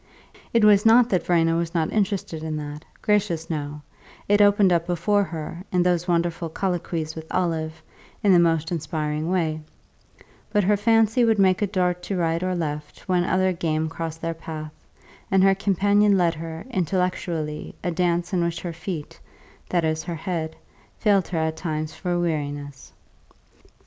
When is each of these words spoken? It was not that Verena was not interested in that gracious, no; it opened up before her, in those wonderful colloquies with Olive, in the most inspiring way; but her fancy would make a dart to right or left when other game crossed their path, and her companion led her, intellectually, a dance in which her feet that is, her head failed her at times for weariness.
It 0.51 0.65
was 0.65 0.83
not 0.83 1.09
that 1.09 1.23
Verena 1.27 1.55
was 1.57 1.75
not 1.75 1.93
interested 1.93 2.41
in 2.41 2.57
that 2.57 2.83
gracious, 3.03 3.51
no; 3.51 3.83
it 4.27 4.41
opened 4.41 4.73
up 4.73 4.87
before 4.87 5.23
her, 5.25 5.63
in 5.71 5.83
those 5.83 6.07
wonderful 6.07 6.49
colloquies 6.49 7.13
with 7.13 7.27
Olive, 7.31 7.83
in 8.23 8.31
the 8.33 8.39
most 8.39 8.71
inspiring 8.71 9.29
way; 9.29 9.61
but 10.51 10.63
her 10.63 10.75
fancy 10.75 11.23
would 11.23 11.37
make 11.37 11.61
a 11.61 11.67
dart 11.67 12.01
to 12.01 12.17
right 12.17 12.41
or 12.41 12.55
left 12.55 13.01
when 13.07 13.23
other 13.23 13.53
game 13.53 13.89
crossed 13.89 14.23
their 14.23 14.33
path, 14.33 14.73
and 15.29 15.43
her 15.43 15.53
companion 15.53 16.17
led 16.17 16.33
her, 16.33 16.65
intellectually, 16.71 17.75
a 17.83 17.91
dance 17.91 18.33
in 18.33 18.43
which 18.43 18.59
her 18.61 18.73
feet 18.73 19.19
that 19.69 19.85
is, 19.85 20.01
her 20.01 20.15
head 20.15 20.55
failed 20.97 21.27
her 21.27 21.37
at 21.37 21.57
times 21.57 21.93
for 21.93 22.19
weariness. 22.19 22.91